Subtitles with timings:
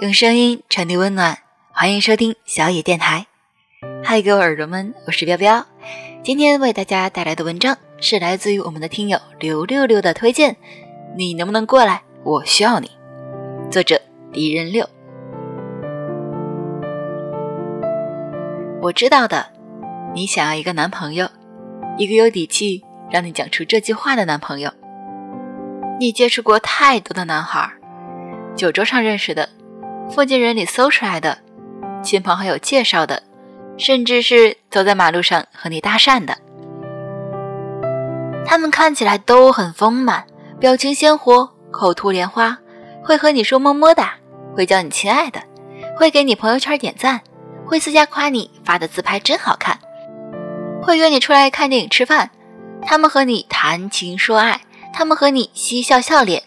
[0.00, 1.38] 用声音传递温暖，
[1.70, 3.26] 欢迎收听小野电台。
[4.02, 5.64] 嗨，各位耳朵们，我是彪彪。
[6.24, 10.56] 今天为大家带来的文章是来自于我们的听友刘六六的推荐。
[11.16, 12.02] 你能不能过来？
[12.24, 12.90] 我需要你。
[13.70, 14.00] 作者：
[14.32, 14.88] 敌人六。
[18.82, 19.46] 我知道的，
[20.12, 21.28] 你想要一个男朋友，
[21.96, 24.72] 一个有底气让你讲出这句话的男朋友。
[26.00, 27.70] 你接触过太多的男孩，
[28.56, 29.48] 酒桌上认识的。
[30.10, 31.38] 附近人里搜出来的，
[32.02, 33.22] 亲朋好友介绍的，
[33.78, 36.36] 甚至是走在马路上和你搭讪的，
[38.44, 40.24] 他们看起来都很丰满，
[40.58, 42.58] 表情鲜活，口吐莲花，
[43.04, 44.14] 会和你说么么哒，
[44.56, 45.40] 会叫你亲爱的，
[45.96, 47.20] 会给你朋友圈点赞，
[47.66, 49.78] 会私下夸你发的自拍真好看，
[50.82, 52.30] 会约你出来看电影吃饭，
[52.82, 54.60] 他们和你谈情说爱，
[54.92, 56.42] 他们和你嬉笑笑脸，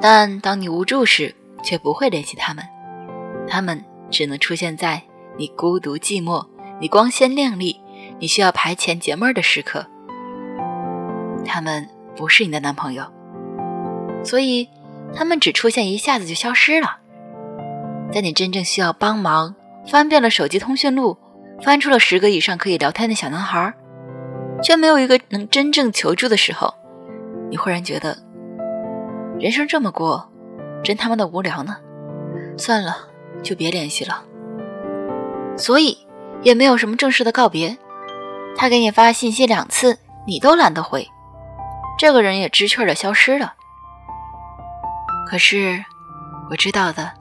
[0.00, 2.64] 但当你无助时，却不会联系他们。
[3.46, 5.02] 他们只能出现在
[5.36, 6.46] 你孤独寂寞、
[6.80, 7.80] 你光鲜亮丽、
[8.18, 9.86] 你需要排遣解闷的时刻。
[11.44, 13.04] 他们不是你的男朋友，
[14.22, 14.68] 所以
[15.14, 16.98] 他们只出现一下子就消失了。
[18.12, 19.54] 在你真正需要帮忙，
[19.86, 21.16] 翻遍了手机通讯录，
[21.62, 23.74] 翻出了十个以上可以聊天的小男孩，
[24.62, 26.74] 却没有一个能真正求助的时候，
[27.50, 28.16] 你忽然觉得
[29.38, 30.30] 人生这么过，
[30.82, 31.76] 真他妈的无聊呢。
[32.56, 32.96] 算了。
[33.40, 34.24] 就别联系了，
[35.56, 35.96] 所以
[36.42, 37.78] 也没有什么正式的告别。
[38.56, 41.06] 他给你发信息两次，你都懒得回，
[41.96, 43.54] 这个人也知趣的消失了。
[45.24, 45.84] 可是
[46.50, 47.12] 我知道的，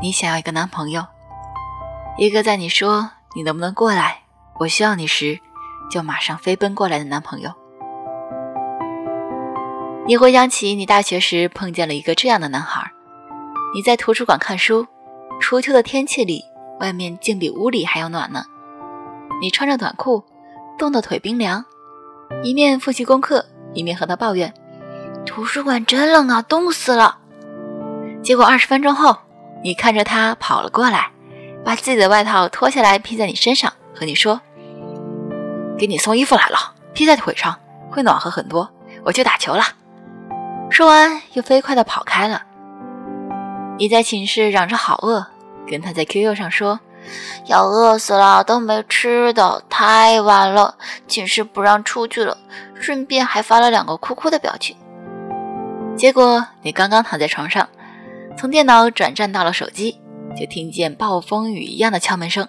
[0.00, 1.04] 你想要一个男朋友，
[2.18, 4.22] 一个在你说你能不能过来，
[4.58, 5.38] 我需要你时，
[5.90, 7.50] 就马上飞奔过来的男朋友。
[10.06, 12.90] 你回想起你大学时碰见了一个这样的男孩，
[13.74, 14.86] 你在图书馆看书。
[15.40, 16.44] 初秋的天气里，
[16.80, 18.44] 外面竟比屋里还要暖呢。
[19.40, 20.22] 你穿着短裤，
[20.78, 21.64] 冻得腿冰凉，
[22.42, 24.52] 一面复习功课，一面和他抱怨
[25.24, 27.20] ：“图书馆真冷啊，冻死了。”
[28.22, 29.16] 结果二十分钟后，
[29.64, 31.10] 你看着他跑了过来，
[31.64, 34.40] 把自己的外套脱下来披在你身上，和你说
[35.78, 37.58] ：“给你送衣服来了，披在腿上
[37.90, 38.70] 会暖和很多。”
[39.02, 39.64] 我去打球了。
[40.70, 42.42] 说完，又飞快地跑开了。
[43.78, 45.26] 你在寝室嚷着好饿，
[45.66, 46.80] 跟他在 QQ 上说
[47.46, 50.76] 要饿死了都没吃的，太晚了，
[51.08, 52.36] 寝室不让出去了，
[52.74, 54.76] 顺便还发了两个哭哭的表情。
[55.96, 57.66] 结果你刚刚躺在床上，
[58.36, 59.98] 从电脑转战到了手机，
[60.38, 62.48] 就听见暴风雨一样的敲门声。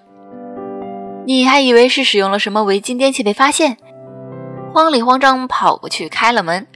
[1.25, 3.77] 你还以为是使用了什么违禁电器被发现，
[4.73, 6.67] 慌里慌张跑过去开了门，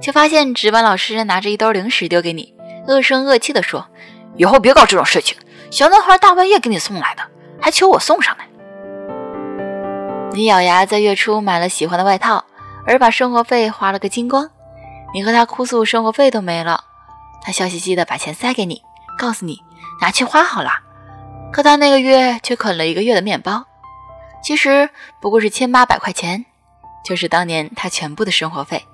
[0.00, 2.54] 却发现值班老师拿着一兜零食丢给你。
[2.86, 3.86] 恶声恶气地说
[4.36, 5.36] ：“以后别搞这种事情。
[5.70, 7.22] 小男孩大半夜给你送来的，
[7.60, 8.46] 还求我送上来。”
[10.32, 12.44] 你咬牙在月初买了喜欢的外套，
[12.86, 14.48] 而把生活费花了个精光。
[15.12, 16.84] 你和他哭诉生活费都没了，
[17.42, 18.80] 他笑嘻嘻地把钱塞给你，
[19.18, 19.58] 告诉你
[20.00, 20.70] 拿去花好了。
[21.52, 23.64] 可他那个月却啃了一个月的面包，
[24.42, 26.44] 其实不过是千八百块钱，
[27.04, 28.84] 就是当年他全部的生活费。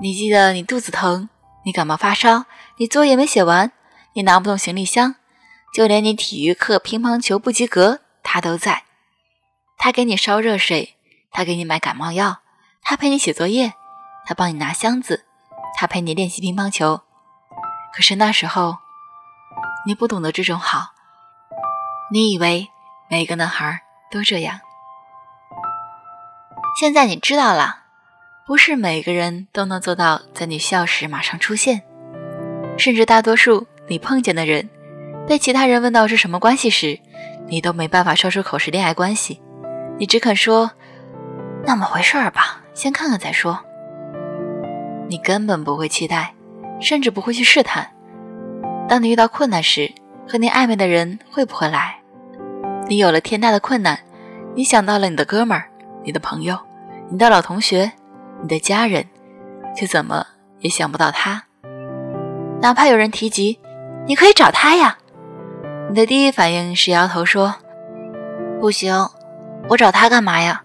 [0.00, 1.28] 你记得你肚子疼。
[1.64, 2.46] 你感冒发烧，
[2.78, 3.70] 你作业没写完，
[4.14, 5.14] 你拿不动行李箱，
[5.72, 8.82] 就连你体育课乒乓球不及格，他都在。
[9.78, 10.96] 他给你烧热水，
[11.30, 12.38] 他给你买感冒药，
[12.82, 13.74] 他陪你写作业，
[14.26, 15.24] 他帮你拿箱子，
[15.78, 17.02] 他陪你练习乒乓球。
[17.94, 18.78] 可是那时候，
[19.86, 20.92] 你不懂得这种好，
[22.10, 22.68] 你以为
[23.10, 24.60] 每个男孩都这样。
[26.80, 27.80] 现在你知道了。
[28.44, 31.82] 不是每个人都能做到在你需要时马上出现，
[32.76, 34.68] 甚至大多数你碰见的人，
[35.28, 36.98] 被其他人问到是什么关系时，
[37.46, 39.40] 你都没办法说出口是恋爱关系，
[39.96, 40.72] 你只肯说
[41.64, 43.64] 那么回事儿吧，先看看再说。
[45.08, 46.34] 你根本不会期待，
[46.80, 47.92] 甚至不会去试探。
[48.92, 49.90] 当你遇到困难时，
[50.28, 51.96] 和你暧昧的人会不会来？
[52.86, 53.98] 你有了天大的困难，
[54.54, 55.64] 你想到了你的哥们儿、
[56.04, 56.58] 你的朋友、
[57.10, 57.90] 你的老同学。
[58.42, 59.06] 你的家人，
[59.74, 60.26] 却怎么
[60.58, 61.42] 也想不到他。
[62.60, 63.58] 哪怕有人提及，
[64.06, 64.98] 你可以找他呀。
[65.88, 67.54] 你的第一反应是摇头说
[68.60, 69.08] ：“不行，
[69.70, 70.62] 我找他干嘛呀？”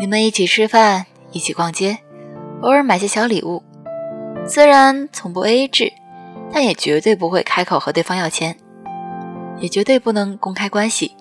[0.00, 1.98] 你们一起吃饭，一起逛街，
[2.62, 3.62] 偶尔买些小礼物，
[4.48, 5.92] 虽然从不 AA 制，
[6.52, 8.56] 但也绝对不会开口和对方要钱，
[9.58, 11.16] 也绝对不能公开关系，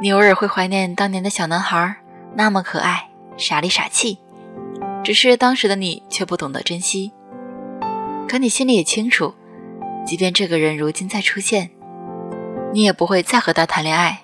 [0.00, 1.96] 你偶尔会怀念当年的小男孩，
[2.34, 4.18] 那么可爱，傻里傻气。
[5.02, 7.12] 只是当时的你却不懂得珍惜。
[8.28, 9.34] 可你心里也清楚，
[10.06, 11.70] 即便这个人如今再出现，
[12.72, 14.20] 你也不会再和他谈恋爱，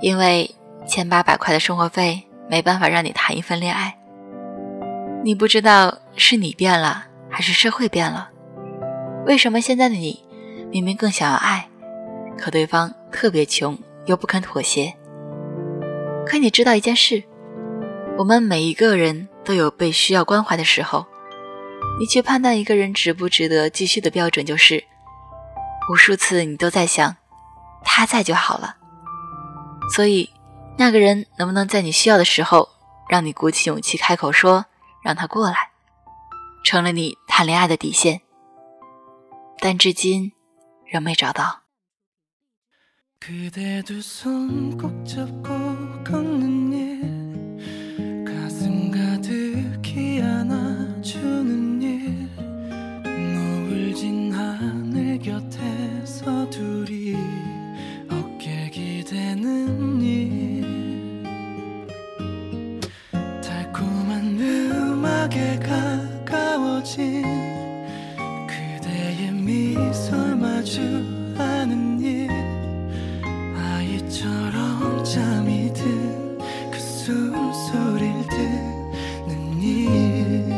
[0.00, 0.54] 因为
[0.86, 3.94] 千八百块的生活费没办法让你谈一份恋爱。
[5.22, 8.30] 你不知道是你变了，还是社会变了？
[9.26, 10.24] 为什么现在的你
[10.70, 11.68] 明明更想要爱，
[12.36, 14.94] 可对方特别穷又不肯妥协？
[16.26, 17.22] 可你知道一件事，
[18.18, 21.06] 我们每一个人都有被需要关怀的时候。
[21.98, 24.84] 你去判断一个人值不值得继续的标准就是，
[25.90, 27.16] 无数次你都在想，
[27.84, 28.76] 他在就好了。
[29.94, 30.30] 所以，
[30.78, 32.68] 那个人能不能在你需要的时候，
[33.08, 34.64] 让你鼓起勇气开口说
[35.02, 35.69] 让他过来，
[36.70, 38.20] 成了你谈恋爱的底线。
[39.58, 40.30] 但至今
[40.86, 41.64] 仍没找到。
[70.60, 70.82] 자주
[71.38, 72.28] 하는 일.
[73.56, 76.38] 아이처럼 잠이 든
[76.70, 80.52] 그 숨소리를 듣는 일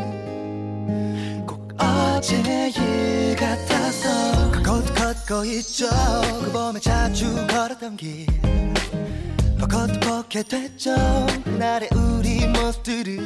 [1.46, 5.88] 꼭 어제일 같아서 그곳 걷고 있죠.
[6.44, 8.26] 그 봄에 자주 걸었던 길.
[9.60, 10.96] 거듭하게 됐죠.
[11.44, 13.20] 그날의 우리 모습들이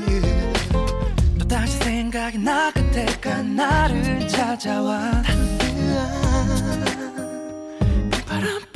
[1.38, 5.22] 또 다시 생각이 나 그때가 나를 찾아와.
[8.36, 8.75] But I'm